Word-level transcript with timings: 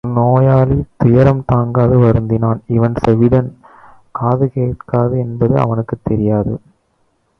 நோயாளி—துயரம் 0.07 1.43
தாங்காது 1.45 1.97
வருந்தினான்—இவன் 1.99 2.95
செவிடன், 3.03 3.49
காது 4.11 4.47
கேட்காது 4.49 5.19
என்பது 5.19 5.59
அவனுக்குத் 5.59 6.03
தெரியாது. 6.03 6.55